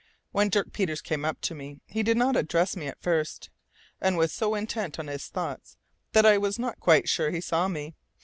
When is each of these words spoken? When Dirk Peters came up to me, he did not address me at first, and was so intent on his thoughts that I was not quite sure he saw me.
When 0.31 0.49
Dirk 0.49 0.73
Peters 0.73 0.99
came 0.99 1.23
up 1.23 1.41
to 1.41 1.53
me, 1.53 1.79
he 1.85 2.01
did 2.01 2.17
not 2.17 2.35
address 2.35 2.75
me 2.75 2.87
at 2.87 2.99
first, 3.03 3.51
and 4.01 4.17
was 4.17 4.33
so 4.33 4.55
intent 4.55 4.97
on 4.97 5.05
his 5.05 5.27
thoughts 5.27 5.77
that 6.13 6.25
I 6.25 6.39
was 6.39 6.57
not 6.57 6.79
quite 6.79 7.07
sure 7.07 7.29
he 7.29 7.39
saw 7.39 7.67
me. 7.67 7.93